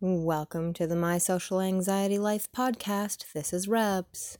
[0.00, 3.32] Welcome to the My Social Anxiety Life podcast.
[3.32, 4.38] This is Rebs.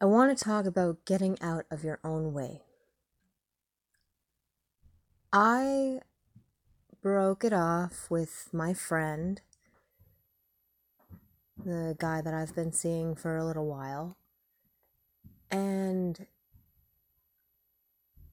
[0.00, 2.62] I want to talk about getting out of your own way.
[5.34, 6.00] I
[7.02, 9.42] broke it off with my friend,
[11.62, 14.16] the guy that I've been seeing for a little while.
[15.50, 16.26] And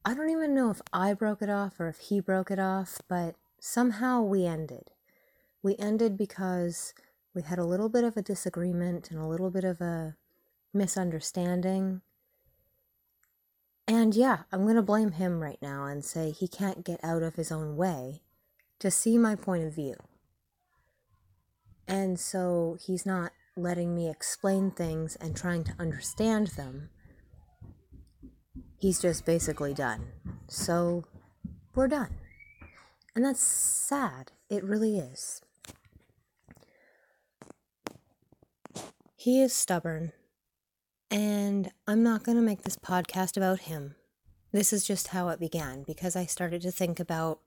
[0.05, 3.01] I don't even know if I broke it off or if he broke it off,
[3.09, 3.35] but
[3.67, 4.91] somehow we ended.
[5.61, 6.93] We ended because
[7.33, 10.15] we had a little bit of a disagreement and a little bit of a
[10.73, 12.01] misunderstanding.
[13.87, 17.23] And yeah, I'm going to blame him right now and say he can't get out
[17.23, 18.21] of his own way
[18.79, 19.95] to see my point of view.
[21.87, 26.89] And so he's not letting me explain things and trying to understand them.
[28.77, 30.07] He's just basically done.
[30.47, 31.05] So
[31.73, 32.15] we're done.
[33.17, 34.31] And that's sad.
[34.47, 35.41] It really is.
[39.15, 40.11] He is stubborn.
[41.09, 43.95] And I'm not going to make this podcast about him.
[44.51, 47.39] This is just how it began because I started to think about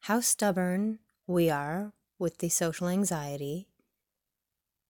[0.00, 3.68] how stubborn we are with the social anxiety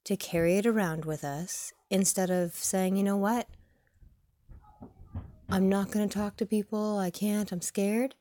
[0.02, 3.46] to carry it around with us instead of saying, you know what?
[5.48, 6.98] I'm not going to talk to people.
[6.98, 7.52] I can't.
[7.52, 8.16] I'm scared.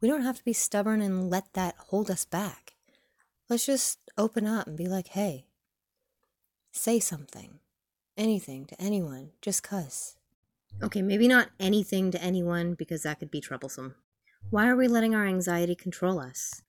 [0.00, 2.74] We don't have to be stubborn and let that hold us back.
[3.48, 5.46] Let's just open up and be like, hey,
[6.70, 7.58] say something,
[8.16, 10.16] anything to anyone, just cuss.
[10.82, 13.94] Okay, maybe not anything to anyone because that could be troublesome.
[14.50, 16.62] Why are we letting our anxiety control us?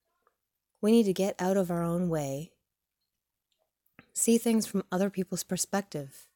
[0.82, 2.52] We need to get out of our own way,
[4.14, 6.30] see things from other people's perspective.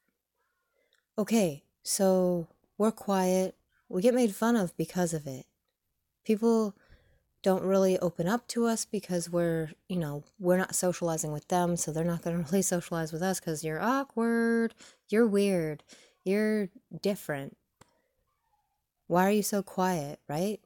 [1.18, 2.48] Okay, so
[2.78, 3.56] we're quiet,
[3.88, 5.46] we get made fun of because of it.
[6.24, 6.74] People
[7.44, 11.76] don't really open up to us because we're, you know, we're not socializing with them,
[11.76, 14.74] so they're not going to really socialize with us because you're awkward,
[15.10, 15.84] you're weird,
[16.24, 16.70] you're
[17.02, 17.56] different.
[19.06, 20.58] Why are you so quiet, right?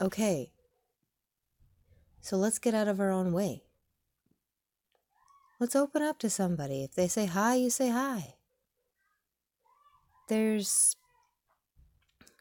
[0.00, 0.52] Okay.
[2.20, 3.62] So let's get out of our own way.
[5.58, 6.84] Let's open up to somebody.
[6.84, 8.34] If they say hi, you say hi.
[10.28, 10.94] There's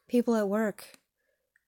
[0.09, 0.96] people at work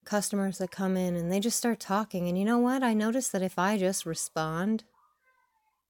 [0.10, 2.28] customers that come in and they just start talking.
[2.28, 2.82] And you know what?
[2.82, 4.84] I notice that if I just respond,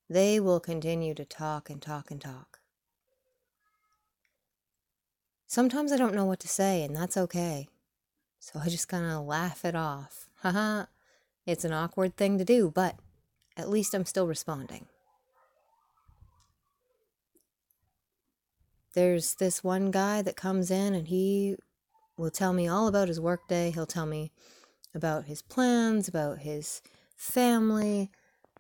[0.09, 2.59] they will continue to talk and talk and talk.
[5.47, 7.69] Sometimes I don't know what to say, and that's okay.
[8.40, 10.28] So I just kind of laugh it off.
[10.41, 10.86] Haha,
[11.46, 12.96] it's an awkward thing to do, but
[13.56, 14.88] at least I'm still responding.
[18.94, 21.56] There's this one guy that comes in and he
[22.19, 23.72] will tell me all about his workday.
[23.72, 24.31] He'll tell me
[24.94, 26.81] about his plans, about his
[27.16, 28.12] family,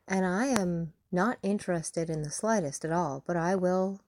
[0.07, 3.99] and I am not interested in the slightest at all, but I will,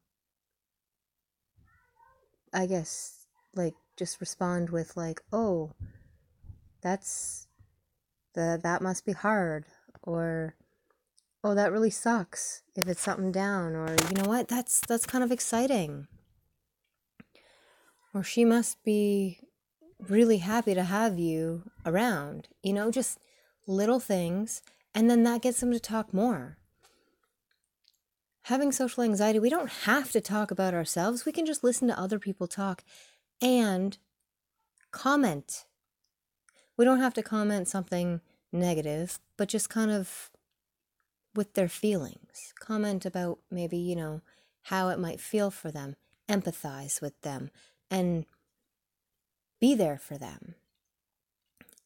[2.53, 5.71] I guess, like, just respond with, like, oh,
[6.81, 7.47] that's,
[8.33, 9.65] the, that must be hard,
[10.03, 10.55] or,
[11.43, 15.23] oh, that really sucks if it's something down, or, you know what, that's, that's kind
[15.23, 16.07] of exciting
[18.13, 19.39] or she must be
[19.99, 22.47] really happy to have you around.
[22.63, 23.19] You know, just
[23.67, 24.61] little things.
[24.93, 26.57] And then that gets them to talk more.
[28.43, 31.25] Having social anxiety, we don't have to talk about ourselves.
[31.25, 32.83] We can just listen to other people talk
[33.41, 33.97] and
[34.91, 35.65] comment.
[36.75, 40.31] We don't have to comment something negative, but just kind of
[41.35, 42.53] with their feelings.
[42.59, 44.21] Comment about maybe, you know,
[44.63, 45.95] how it might feel for them,
[46.27, 47.51] empathize with them,
[47.91, 48.25] and
[49.59, 50.55] be there for them.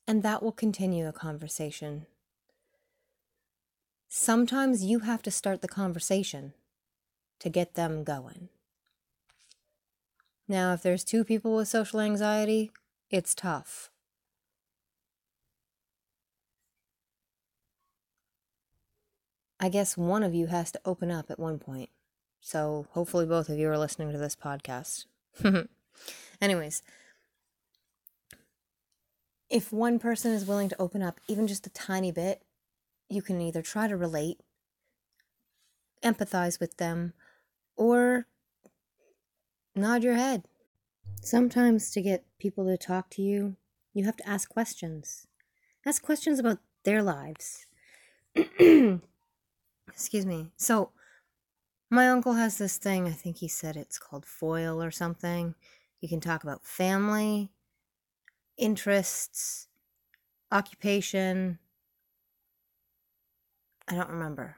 [0.08, 2.06] And that will continue a conversation.
[4.08, 6.54] Sometimes you have to start the conversation
[7.40, 8.50] to get them going.
[10.48, 12.72] Now, if there's two people with social anxiety,
[13.10, 13.90] it's tough.
[19.60, 21.90] I guess one of you has to open up at one point.
[22.42, 25.06] So hopefully both of you are listening to this podcast.
[26.42, 26.82] Anyways,
[29.50, 32.44] if one person is willing to open up even just a tiny bit,
[33.10, 34.40] you can either try to relate,
[36.04, 37.14] empathize with them,
[37.76, 38.28] or
[39.76, 40.44] nod your head.
[41.22, 43.56] Sometimes to get people to talk to you,
[43.94, 45.28] you have to ask questions.
[45.86, 47.68] Ask questions about their lives.
[48.36, 50.52] Excuse me.
[50.58, 50.92] So,
[51.90, 55.56] my uncle has this thing, I think he said it's called foil or something.
[56.06, 57.50] You can talk about family,
[58.58, 59.68] interests,
[60.52, 61.58] occupation,
[63.88, 64.56] I don't remember.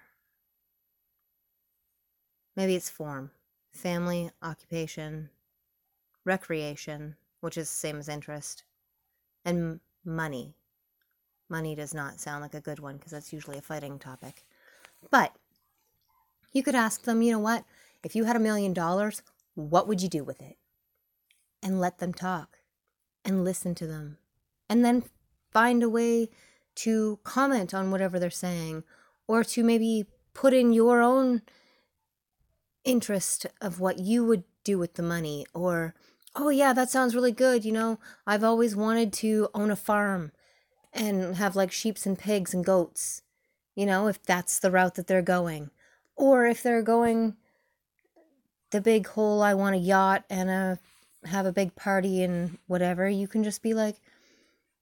[2.58, 3.32] Maybe it's form
[3.72, 5.30] family, occupation,
[6.26, 8.66] recreation, which is the same as interest,
[9.46, 10.58] and money.
[11.48, 14.44] Money does not sound like a good one because that's usually a fighting topic.
[15.10, 15.34] But
[16.52, 17.64] you could ask them, you know what?
[18.04, 19.22] If you had a million dollars,
[19.56, 20.58] what would you do with it?
[21.62, 22.59] And let them talk
[23.25, 24.18] and listen to them.
[24.69, 25.04] And then
[25.51, 26.30] find a way
[26.75, 28.83] to comment on whatever they're saying
[29.27, 31.42] or to maybe put in your own
[32.83, 35.94] interest of what you would do with the money or
[36.36, 40.31] oh yeah that sounds really good you know i've always wanted to own a farm
[40.94, 43.24] and have like sheep and pigs and goats
[43.75, 45.69] you know if that's the route that they're going
[46.15, 47.36] or if they're going
[48.71, 50.80] the big hole i want a yacht and a
[51.27, 53.95] have a big party and whatever you can just be like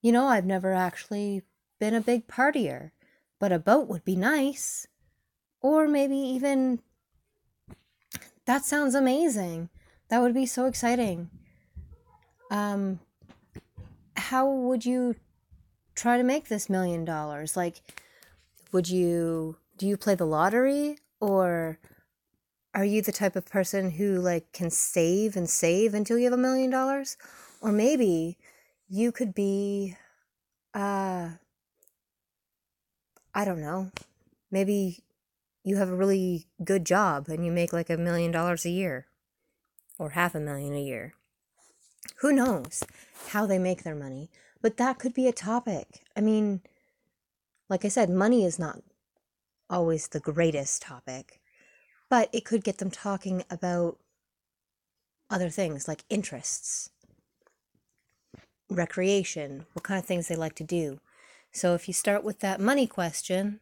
[0.02, 1.42] you know i've never actually
[1.78, 2.90] been a big partier
[3.38, 4.86] but a boat would be nice.
[5.60, 6.80] Or maybe even
[8.44, 9.68] that sounds amazing.
[10.08, 11.30] That would be so exciting.
[12.50, 13.00] Um
[14.16, 15.14] how would you
[15.94, 17.56] try to make this million dollars?
[17.56, 17.80] Like
[18.72, 21.78] would you do you play the lottery or
[22.76, 26.34] are you the type of person who like can save and save until you have
[26.34, 27.16] a million dollars?
[27.62, 28.36] Or maybe
[28.88, 29.96] you could be
[30.74, 31.30] uh
[33.34, 33.90] i don't know
[34.50, 35.02] maybe
[35.64, 39.06] you have a really good job and you make like a million dollars a year
[39.98, 41.14] or half a million a year.
[42.18, 42.84] Who knows
[43.28, 44.30] how they make their money
[44.62, 46.02] but that could be a topic.
[46.16, 46.60] I mean
[47.68, 48.82] like i said money is not
[49.68, 51.40] always the greatest topic,
[52.08, 53.98] but it could get them talking about
[55.30, 56.90] other things like interests,
[58.70, 61.00] recreation, what kind of things they like to do.
[61.52, 63.60] So if you start with that money question,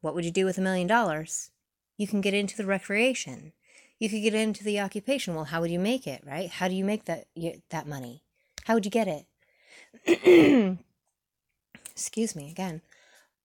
[0.00, 1.50] what would you do with a million dollars?
[1.96, 3.52] You can get into the recreation.
[3.98, 5.34] You could get into the occupation.
[5.34, 6.48] Well, how would you make it, right?
[6.48, 7.26] How do you make that
[7.70, 8.22] that money?
[8.64, 9.26] How would you get it?
[11.90, 12.80] Excuse me again.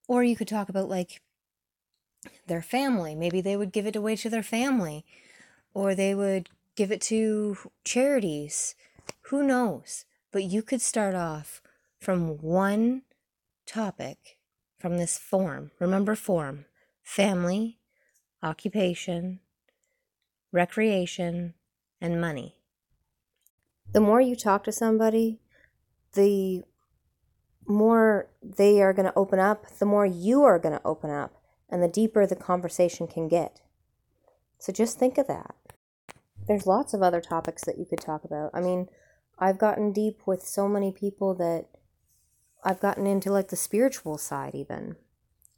[0.07, 1.21] Or you could talk about like
[2.47, 3.15] their family.
[3.15, 5.05] Maybe they would give it away to their family
[5.73, 8.75] or they would give it to charities.
[9.23, 10.05] Who knows?
[10.31, 11.61] But you could start off
[11.99, 13.03] from one
[13.65, 14.37] topic
[14.79, 15.71] from this form.
[15.79, 16.65] Remember, form
[17.01, 17.79] family,
[18.41, 19.39] occupation,
[20.51, 21.53] recreation,
[21.99, 22.55] and money.
[23.91, 25.39] The more you talk to somebody,
[26.13, 26.63] the
[27.67, 31.42] more they are going to open up, the more you are going to open up
[31.73, 33.61] and the deeper the conversation can get.
[34.59, 35.55] So just think of that.
[36.47, 38.51] There's lots of other topics that you could talk about.
[38.53, 38.89] I mean,
[39.39, 41.65] I've gotten deep with so many people that
[42.63, 44.97] I've gotten into like the spiritual side, even.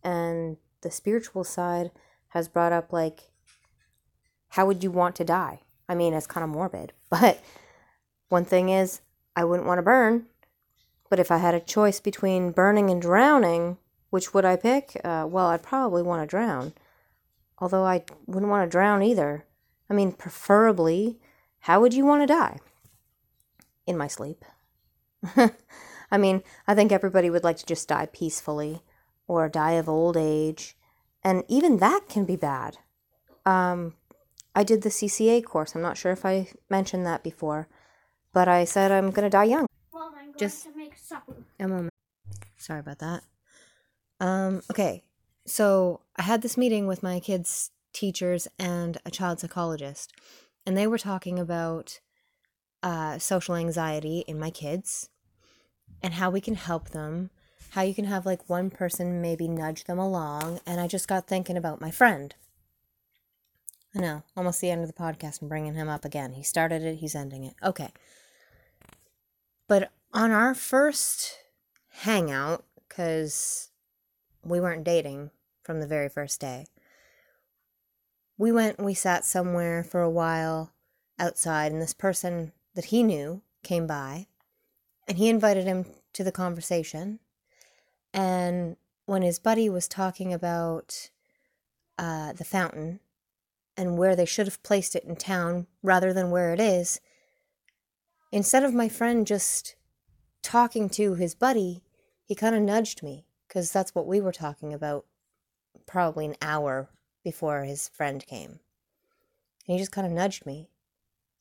[0.06, 1.92] And the spiritual side
[2.30, 3.32] has brought up like,
[4.52, 5.64] how would you want to die?
[5.90, 7.44] I mean, it's kind of morbid, but
[8.30, 9.02] one thing is,
[9.36, 10.28] I wouldn't want to burn.
[11.10, 13.80] But if I had a choice between burning and drowning,
[14.16, 14.96] which would I pick?
[15.04, 16.72] Uh, well, I'd probably want to drown.
[17.60, 19.46] Although I wouldn't want to drown either.
[19.90, 21.20] I mean, preferably,
[21.60, 22.60] how would you want to die?
[23.86, 24.46] In my sleep.
[25.36, 28.84] I mean, I think everybody would like to just die peacefully
[29.28, 30.78] or die of old age.
[31.22, 32.78] And even that can be bad.
[33.46, 33.96] Um,
[34.56, 35.76] I did the CCA course.
[35.76, 37.68] I'm not sure if I mentioned that before,
[38.32, 39.68] but I said I'm going to die young.
[39.92, 41.36] Well, I'm going Just- to make supper.
[41.60, 41.92] A moment.
[42.56, 43.22] Sorry about that.
[44.20, 45.04] Um, okay.
[45.46, 50.14] So I had this meeting with my kids' teachers and a child psychologist,
[50.66, 52.00] and they were talking about
[52.82, 55.10] uh, social anxiety in my kids
[56.02, 57.30] and how we can help them,
[57.72, 60.60] how you can have like one person maybe nudge them along.
[60.66, 62.34] And I just got thinking about my friend.
[63.96, 65.42] I know, almost the end of the podcast.
[65.42, 66.34] I'm bringing him up again.
[66.34, 67.56] He started it, he's ending it.
[67.64, 67.90] Okay.
[69.68, 71.38] But on our first
[72.02, 73.70] hangout, because
[74.46, 75.32] we weren't dating
[75.64, 76.68] from the very first day.
[78.38, 80.72] We went and we sat somewhere for a while
[81.18, 84.28] outside, and this person that he knew came by,
[85.08, 87.20] and he invited him to the conversation.
[88.14, 91.10] And when his buddy was talking about
[91.98, 93.00] uh, the fountain
[93.78, 97.00] and where they should have placed it in town rather than where it is,
[98.32, 99.76] instead of my friend just
[100.44, 101.82] talking to his buddy,
[102.24, 105.06] he kind of nudged me because that's what we were talking about
[105.86, 106.90] probably an hour
[107.24, 108.60] before his friend came.
[109.66, 110.68] And he just kind of nudged me.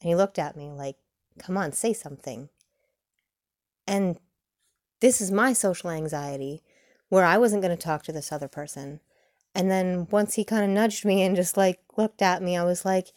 [0.00, 0.94] And he looked at me like,
[1.40, 2.50] come on, say something.
[3.88, 4.21] And
[5.00, 6.62] this is my social anxiety
[7.09, 9.00] where I wasn't going to talk to this other person.
[9.52, 12.62] And then once he kind of nudged me and just like looked at me, I
[12.62, 13.09] was like,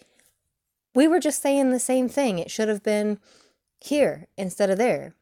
[0.96, 2.40] we were just saying the same thing.
[2.40, 3.20] It should have been
[3.80, 5.14] here instead of there.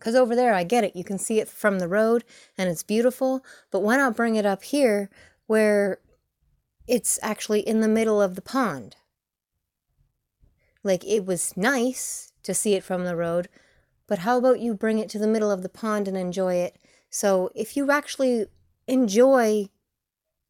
[0.00, 0.96] Because over there, I get it.
[0.96, 2.24] You can see it from the road
[2.56, 3.44] and it's beautiful.
[3.70, 5.10] But why not bring it up here
[5.46, 5.98] where
[6.88, 8.96] it's actually in the middle of the pond?
[10.82, 13.48] Like, it was nice to see it from the road,
[14.06, 16.78] but how about you bring it to the middle of the pond and enjoy it?
[17.10, 18.46] So, if you actually
[18.88, 19.68] enjoy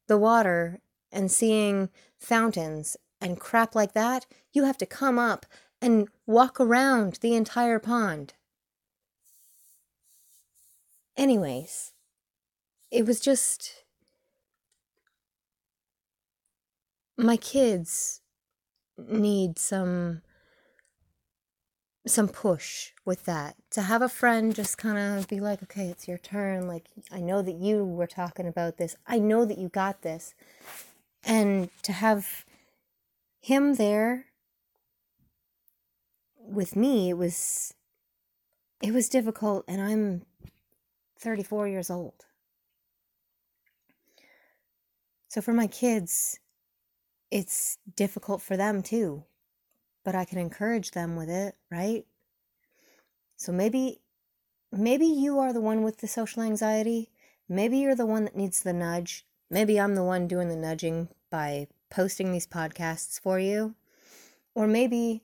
[0.07, 0.79] the water
[1.11, 5.45] and seeing fountains and crap like that, you have to come up
[5.81, 8.33] and walk around the entire pond.
[11.17, 11.93] Anyways,
[12.91, 13.83] it was just.
[17.17, 18.21] My kids
[18.97, 20.21] need some
[22.07, 23.55] some push with that.
[23.71, 26.67] To have a friend just kind of be like okay it's your turn.
[26.67, 28.95] Like i know that you were talking about this.
[29.05, 30.33] I know that you got this.
[31.23, 32.45] And to have
[33.41, 34.27] him there
[36.37, 37.73] with me it was
[38.81, 40.21] it was difficult and i'm
[41.21, 42.25] 34 years old
[45.27, 46.39] so for my kids
[47.29, 49.23] it's difficult for them too
[50.03, 52.05] but i can encourage them with it right
[53.37, 54.01] so maybe
[54.71, 57.09] maybe you are the one with the social anxiety
[57.47, 61.07] maybe you're the one that needs the nudge maybe i'm the one doing the nudging
[61.29, 63.75] by posting these podcasts for you.
[64.55, 65.21] Or maybe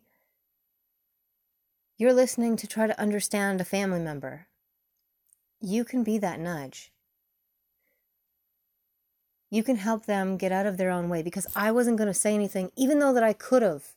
[1.97, 4.47] you're listening to try to understand a family member.
[5.59, 6.91] You can be that nudge.
[9.49, 12.13] You can help them get out of their own way because I wasn't going to
[12.13, 13.95] say anything, even though that I could have.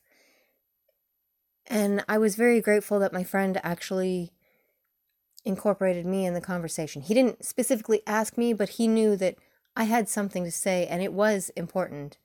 [1.67, 4.31] And I was very grateful that my friend actually
[5.43, 7.01] incorporated me in the conversation.
[7.01, 9.35] He didn't specifically ask me, but he knew that
[9.75, 12.17] I had something to say and it was important.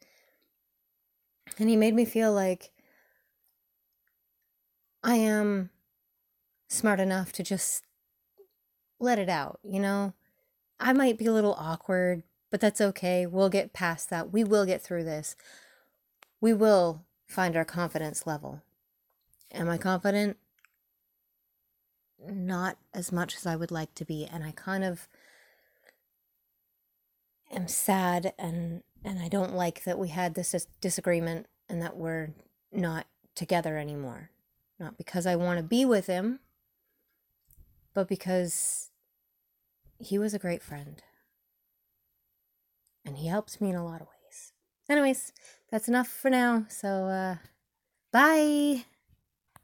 [1.59, 2.71] And he made me feel like
[5.03, 5.71] I am
[6.69, 7.85] smart enough to just
[8.99, 10.15] let it out, you know?
[10.79, 13.27] I might be a little awkward, but that's okay.
[13.27, 14.33] We'll get past that.
[14.33, 15.37] We will get through this.
[16.41, 18.63] We will find our confidence level.
[19.53, 20.37] Am I confident?
[22.29, 24.27] Not as much as I would like to be.
[24.31, 25.09] And I kind of
[27.53, 32.31] am sad and and I don't like that we had this disagreement and that we're
[32.73, 34.31] not together anymore.
[34.81, 36.41] Not because I want to be with him,
[37.97, 38.91] but because
[39.99, 41.03] he was a great friend.
[43.07, 44.53] And he helped me in a lot of ways.
[44.91, 45.33] Anyways,
[45.71, 46.67] that's enough for now.
[46.69, 47.37] So, uh,
[48.13, 48.85] bye.